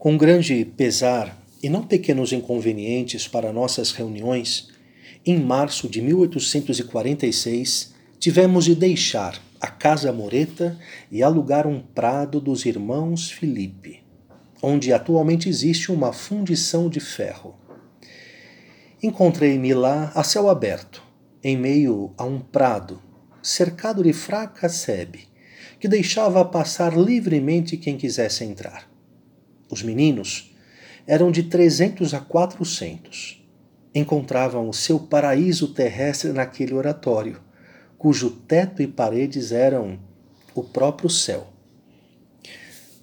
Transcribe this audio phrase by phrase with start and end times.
[0.00, 4.70] Com grande pesar e não pequenos inconvenientes para nossas reuniões,
[5.26, 10.78] em março de 1846 tivemos de deixar a Casa Moreta
[11.12, 14.02] e alugar um prado dos irmãos Felipe,
[14.62, 17.54] onde atualmente existe uma fundição de ferro.
[19.02, 21.02] Encontrei-me lá a céu aberto,
[21.44, 23.02] em meio a um prado,
[23.42, 25.28] cercado de fraca sebe,
[25.78, 28.88] que deixava passar livremente quem quisesse entrar.
[29.70, 30.52] Os meninos
[31.06, 33.42] eram de 300 a 400.
[33.94, 37.40] Encontravam o seu paraíso terrestre naquele oratório,
[37.96, 39.98] cujo teto e paredes eram
[40.54, 41.48] o próprio céu.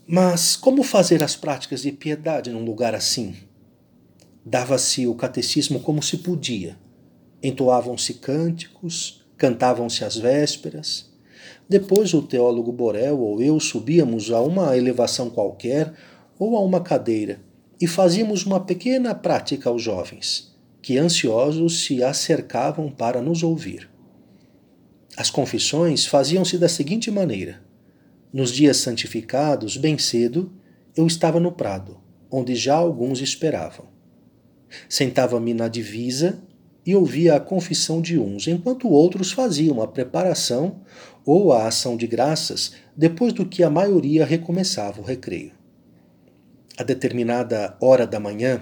[0.05, 3.35] Mas como fazer as práticas de piedade num lugar assim?
[4.45, 6.77] Dava-se o catecismo como se podia.
[7.43, 11.11] Entoavam-se cânticos, cantavam-se as vésperas.
[11.67, 15.93] Depois o teólogo Borel ou eu subíamos a uma elevação qualquer
[16.39, 17.39] ou a uma cadeira
[17.79, 23.89] e fazíamos uma pequena prática aos jovens, que ansiosos se acercavam para nos ouvir.
[25.15, 27.61] As confissões faziam-se da seguinte maneira:
[28.31, 30.51] nos dias santificados, bem cedo,
[30.95, 31.97] eu estava no prado,
[32.29, 33.85] onde já alguns esperavam.
[34.89, 36.41] Sentava-me na divisa
[36.85, 40.81] e ouvia a confissão de uns, enquanto outros faziam a preparação
[41.25, 45.51] ou a ação de graças depois do que a maioria recomeçava o recreio.
[46.79, 48.61] A determinada hora da manhã,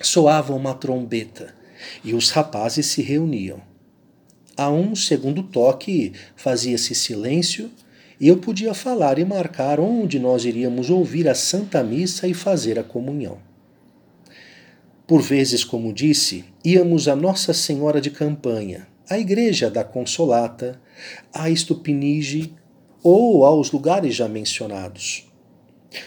[0.00, 1.54] soava uma trombeta
[2.02, 3.60] e os rapazes se reuniam.
[4.56, 7.70] A um segundo toque fazia-se silêncio
[8.18, 12.78] e eu podia falar e marcar onde nós iríamos ouvir a Santa Missa e fazer
[12.78, 13.36] a comunhão.
[15.06, 20.80] Por vezes, como disse, íamos a Nossa Senhora de Campanha, à Igreja da Consolata,
[21.34, 22.54] à Estupinige
[23.02, 25.25] ou aos lugares já mencionados.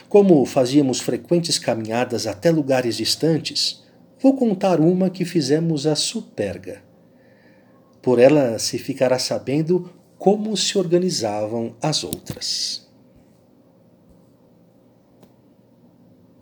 [0.08, 3.84] Como fazíamos frequentes caminhadas até lugares distantes,
[4.22, 6.84] vou contar uma que fizemos a Superga.
[8.02, 12.89] Por ela se ficará sabendo como se organizavam as outras.